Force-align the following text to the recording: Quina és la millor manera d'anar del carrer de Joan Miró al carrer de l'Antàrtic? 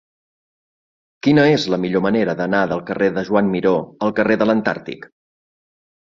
Quina 1.25 1.41
és 1.57 1.65
la 1.73 1.77
millor 1.83 2.01
manera 2.05 2.33
d'anar 2.39 2.61
del 2.71 2.81
carrer 2.87 3.09
de 3.17 3.23
Joan 3.27 3.51
Miró 3.57 3.73
al 4.07 4.15
carrer 4.21 4.39
de 4.45 4.49
l'Antàrtic? 4.51 5.05